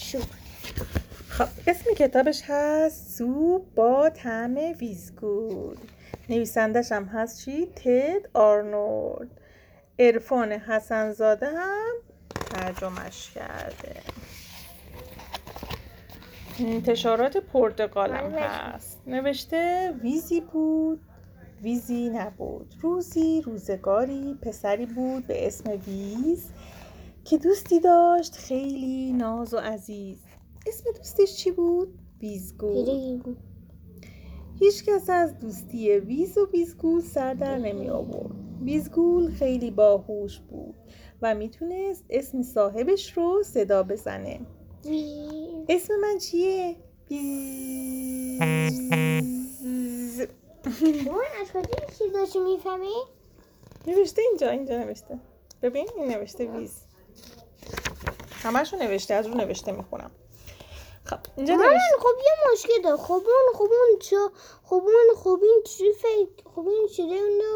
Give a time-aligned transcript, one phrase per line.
[0.00, 0.18] شو.
[1.28, 5.76] خب اسم کتابش هست سوپ با طعم ویزگول
[6.28, 9.30] نویسندش هم هست چی؟ تد آرنولد.
[9.98, 11.94] عرفان حسنزاده هم
[12.50, 14.00] ترجمهش کرده.
[16.60, 18.98] انتشارات پرتغال هم هست.
[19.06, 21.00] نوشته ویزی بود
[21.62, 22.74] ویزی نبود.
[22.80, 26.48] روزی روزگاری پسری بود به اسم ویز.
[27.30, 30.18] که دوستی داشت خیلی ناز و عزیز
[30.66, 33.22] اسم دوستش چی بود؟ ویزگول
[34.58, 40.74] هیچ کس از دوستی ویز و ویزگول سر در نمی آورد ویزگول خیلی باهوش بود
[41.22, 44.40] و می‌تونست اسم صاحبش رو صدا بزنه
[45.68, 46.76] اسم من چیه؟
[47.10, 48.40] ویز.
[51.06, 52.94] اون از کجا می‌فهمی؟
[53.86, 55.18] نوشته اینجا اینجا نوشته
[55.62, 56.46] ببین این نوشته
[58.42, 60.10] همشو نوشته از رو نوشته می‌خونم.
[61.04, 64.16] خب اینجا من خب یه مشکل دار خب اون خب اون چه
[64.64, 66.88] خب اون خب این چی فکر خب این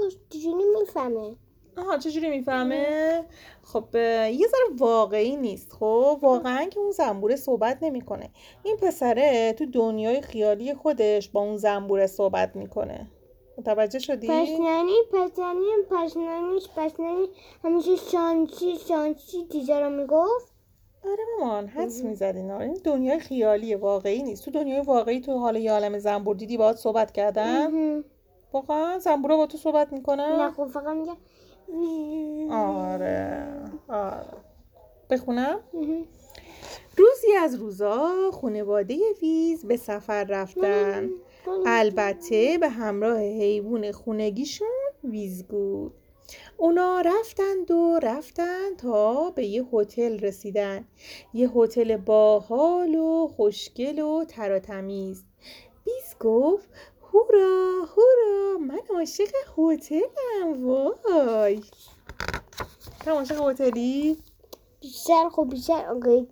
[0.00, 1.36] اون چجوری می‌فهمه؟
[1.78, 3.24] آها چجوری می‌فهمه؟
[3.62, 5.72] خب یه ذره واقعی نیست.
[5.72, 8.30] خب واقعا که اون زنبوره صحبت نمی‌کنه.
[8.62, 13.10] این پسره تو دنیای خیالی خودش با اون زنبوره صحبت می‌کنه.
[13.58, 16.16] متوجه شدی؟ پس یعنی پس
[16.96, 17.28] یعنی
[17.64, 20.51] همیشه شانچی شانچی چیزا رو می‌گفت.
[21.04, 24.44] آره مامان حدس می‌زدین آره این دنیای خیالیه واقعی نیست.
[24.44, 28.02] تو دنیای واقعی تو حال یه عالم زنبور دیدی باهات صحبت کردن.
[28.52, 31.12] واقعا زنبورا با تو صحبت نه می‌کنن خب فقط میگه
[32.54, 33.46] آره.
[33.88, 34.26] آره.
[35.10, 35.60] بخونم.
[36.96, 41.10] روزی از روزا خانواده ویز به سفر رفتن.
[41.66, 44.68] البته به همراه حیوان خونگیشون
[45.04, 45.90] ویزگول
[46.56, 50.84] اونا رفتند و رفتند تا به یه هتل رسیدن.
[51.34, 55.24] یه هتل باحال و خوشگل و تر و تمیز.
[55.86, 56.68] ویز گفت
[57.12, 61.62] هورا هورا من عاشق هتلم وای.
[63.04, 64.16] تو عاشق هتلی؟
[64.80, 66.28] بیشتر خب بیشتر آگاهی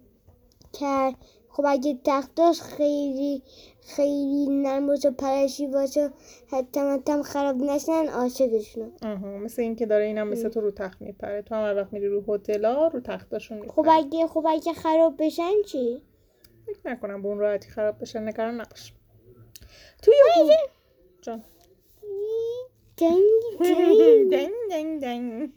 [0.73, 1.15] کرد
[1.53, 3.43] خب اگه تختاش خیلی
[3.81, 6.11] خیلی نرم باشه و پرشی باشه
[6.53, 8.93] حتی حتی خراب نشن عاشقشون.
[9.03, 11.43] آها مثل این که داره اینم مثل تو رو تخت میپره.
[11.43, 15.15] تو هم هر وقت میری رو هتلا رو تختاشون خب میپره اگه خب اگه خراب
[15.19, 16.03] بشن چی؟
[16.67, 18.93] فکر نکنم به اون راحتی خراب بشن نگران نباش.
[20.03, 20.15] توی
[21.23, 21.43] جان.
[22.97, 23.19] دنگ
[23.61, 25.53] دنگ دنگ دنگ دنگ.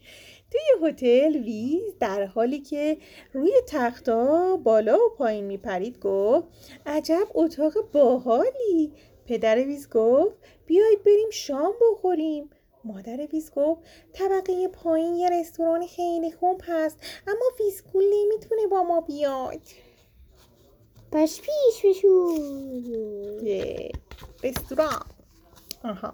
[0.54, 2.98] توی هتل ویز در حالی که
[3.34, 6.48] روی تختا بالا و پایین میپرید گفت
[6.86, 8.92] عجب اتاق باحالی.
[9.26, 12.50] پدر ویز گفت بیایید بریم شام بخوریم.
[12.84, 13.82] مادر ویز گفت
[14.14, 16.98] طبقه پایین یه رستوران خیلی خوب هست
[17.28, 19.62] اما ویزگول نمی‌تونه با ما بیاد.
[21.12, 22.38] پس پیش بشون
[24.44, 25.06] رستوران.
[25.84, 26.14] آها.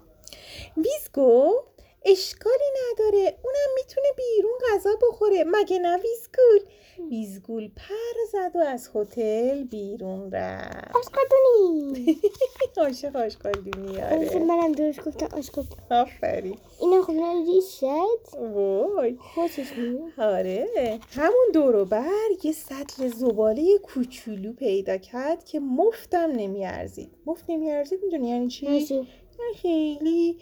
[0.76, 1.69] ویز گفت
[2.04, 3.38] اشکالی نداره.
[3.44, 5.44] اونم می‌تونه بیرون غذا بخوره.
[5.46, 6.60] مگه نه ویزگول
[7.10, 10.96] ویزگول پر زد و از هتل بیرون رفت.
[10.96, 12.20] آشقادونی.
[12.76, 14.28] عاشق آشغالدونی آره.
[14.28, 16.58] آره منم درست گفتم آشقاد آفرین.
[16.80, 17.12] اینا خب
[17.46, 17.82] ریشت
[18.34, 19.16] وای.
[19.34, 20.98] خوشش میاد آره.
[21.10, 27.10] همون دور و بر یه سطل زباله کوچولو پیدا کرد که مفتم نمیارزید.
[27.26, 29.08] مفت نمیارزید می‌دونی یعنی چی؟ یعنی
[29.62, 30.38] خیلی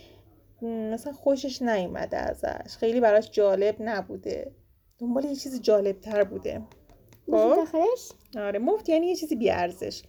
[0.63, 2.77] مثلا خوشش نیومده ازش.
[2.77, 4.53] خیلی براش جالب نبوده.
[4.99, 6.63] دنبال یه چیز جالب تر بوده.
[7.29, 10.03] ماشی خب؟ آره مفت یعنی یه چیزی بیارزش.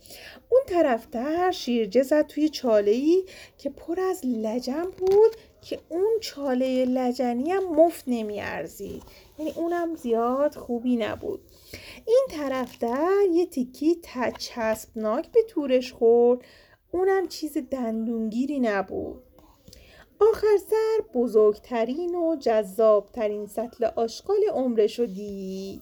[0.49, 3.25] اون طرفتر شیرجه زد توی چاله ای
[3.57, 9.03] که پر از لجن بود که اون چاله لجنی هم مفت نمیارزید.
[9.39, 11.41] یعنی اونم زیاد خوبی نبود.
[12.05, 14.01] این طرفتر یه تیکی
[14.37, 16.41] چسبناک به تورش خورد.
[16.91, 19.23] اونم چیز دندونگیری نبود.
[20.19, 25.81] آخر سر بزرگترین و جذابترین سطل آشغال عمرش رو دید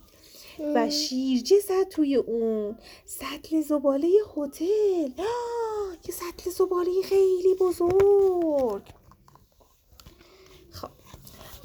[0.76, 2.78] و شیرجه زد توی اون.
[3.06, 4.08] سطل زباله
[4.38, 4.66] هتل.
[6.06, 8.84] یه سطل زباله خیلی بزرگ.
[10.72, 10.90] خب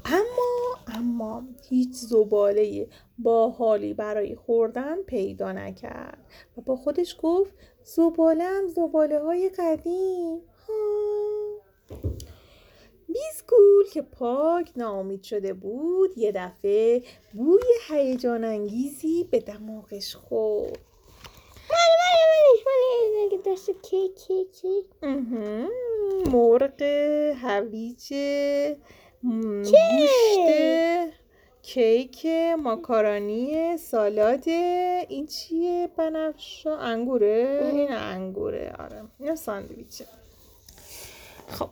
[0.05, 6.27] اما اما هیچ زباله باحالی برای خوردن پیدا نکرد.
[6.57, 7.55] و با خودش گفت
[7.85, 10.41] زباله هم زباله های قدیم.
[10.69, 10.73] ها.
[13.13, 20.79] بیسکول که پاک ناامید شده بود یه دفعه بوی هیجان انگیزی به دماغش خورد.
[22.67, 25.69] من اگه دست کیک کیک کیک اها،
[26.33, 26.83] مرغ
[27.43, 28.15] هویج
[29.23, 29.73] گوشت
[31.63, 32.27] کیک
[32.59, 39.03] ماکارونی سالاد این چیه؟ بنفشا انگوره؟ این انگوره آره.
[39.21, 40.05] این ساندویچه.
[41.49, 41.69] خب.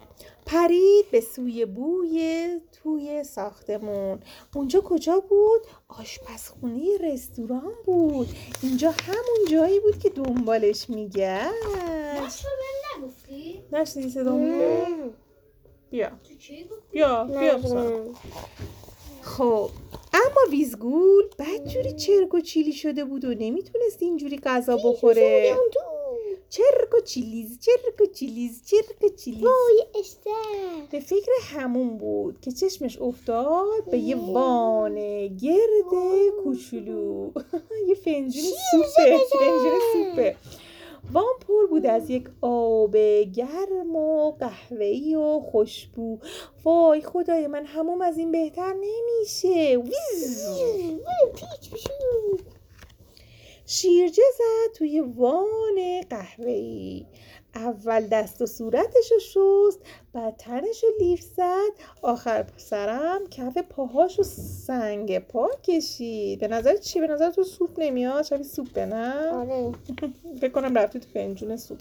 [0.50, 2.49] پرید به سوی بوی
[2.82, 4.20] توی ساختمون
[4.55, 8.29] اونجا کجا بود؟ آشپزخونه رستوران بود
[8.62, 12.47] اینجا همون جایی بود که دنبالش میگشت
[12.99, 15.11] نگفتی؟ نشنیدی صدامونو؟
[15.91, 16.11] بیا؟
[16.91, 17.61] بیا بیا.
[19.23, 19.70] خب
[20.12, 25.56] اما ویزگول بدجوری چرک و چیلی شده بود و نمی‌تونست اینجوری غذا بخوره
[26.50, 29.43] چرک و چیلیز چرک و چیلیز چرک و چیلیز.
[29.43, 30.87] وای استر.
[30.91, 34.94] به فکر همون بود که چشمش افتاد به یه وان
[35.26, 35.93] گرد
[36.44, 37.31] کوچولو.
[37.88, 40.37] یه فنجون سوپه فنجون سوپه
[41.12, 42.96] وان پر بود از یک آب
[43.35, 46.19] گرم و قهوه‌ای و خوشبو.
[46.64, 49.76] وای خدای من هموم از این بهتر نمیشه.
[49.76, 50.46] ویز.
[53.70, 57.06] شیرجه زد توی وان قهوه‌ای.
[57.55, 59.81] اول دست و صورتش رو شست
[60.12, 61.70] بعد تنش رو لیف زد.
[62.02, 64.25] آخر سرم کف پاهاش رو
[64.67, 66.40] سنگ پا کشید.
[66.40, 69.72] به نظر چی؟ به نظر تو سوپ نمیاد؟ شبیه سوپه نه؟ آره.
[70.40, 71.78] فکر کنم رفتی تو فنجون سوپ.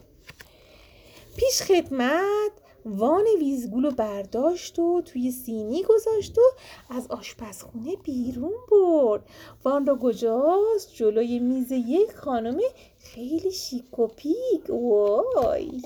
[1.37, 2.51] پیش خدمت
[2.85, 6.41] وان ویزگول رو برداشت و توی سینی گذاشت و
[6.89, 9.23] از آشپزخونه بیرون برد.
[9.63, 12.59] وان رو گذاشت جلوی میز یک خانم
[12.99, 14.69] خیلی شیک و پیک.
[14.69, 15.81] وای.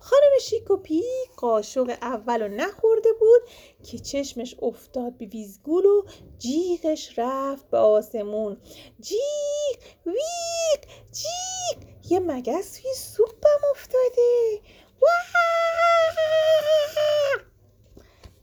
[0.00, 3.40] خانم شیک و پیک قاشق اول رو نخورده بود
[3.84, 6.02] که چشمش افتاد به ویزگول و
[6.38, 8.56] جیغش رفت به آسمون.
[9.00, 10.80] جیغ ویق
[11.12, 11.93] جیغ.
[12.10, 14.60] یه مگس توی سوپم افتاده
[15.02, 15.44] واه!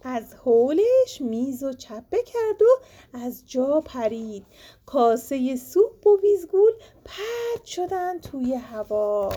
[0.03, 2.65] از حولش میز و چپه کرد و
[3.13, 4.45] از جا پرید
[4.85, 6.71] کاسه سوپ و ویزگول
[7.05, 9.29] پرد شدن توی هوا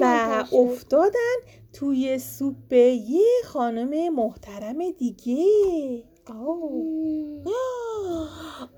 [0.00, 0.54] و.
[0.54, 1.36] افتادن
[1.72, 5.44] توی سوپ یه خانم محترم دیگه
[6.26, 6.70] آه.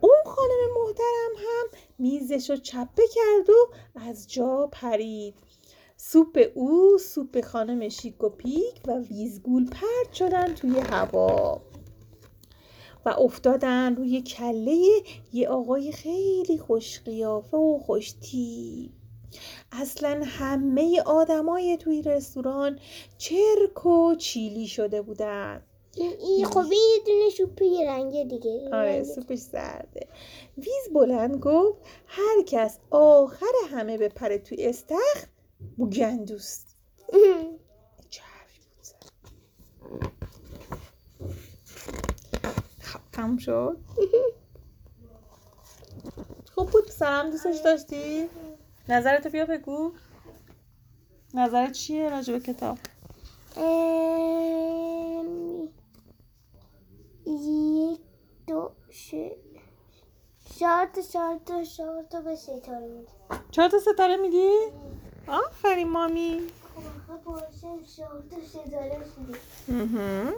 [0.00, 5.34] اون خانم محترم هم میزش رو چپه کرد و از جا پرید.
[5.96, 11.62] سوپ او سوپ خانم شیک و پیک و ویزگول پرد شدن توی هوا.
[13.04, 15.02] و افتادن روی کله
[15.32, 18.90] یه آقای خیلی خوش قیافه و خوش تیپ.
[19.72, 22.78] اصلا همه آدمای توی رستوران
[23.18, 25.62] چرک و چیلی شده بودن.
[25.96, 30.08] این خب یه دونه سوپ یه رنگه دیگه آره سوپش زرده
[30.58, 35.26] ویز بلند گفت هر کس آخر همه بپره توی استخر
[35.76, 36.76] بوگندوست
[38.10, 39.04] چه حرفی بود زد؟
[42.82, 43.76] خب تموم شد
[46.54, 48.28] خوب بود پسرم دوستش داشتی؟
[48.88, 49.92] نظرتو بیا بگو
[51.34, 52.78] نظرت چیه راجع به کتاب؟
[60.62, 63.12] چهار تا چهار تا چهار تا به ستاره میده
[63.50, 64.50] چهار تا ستاره میدی؟
[65.28, 66.40] آفرین مامی
[66.74, 68.98] خب آخه باشه چهار تا ستاره
[69.68, 70.32] مهم.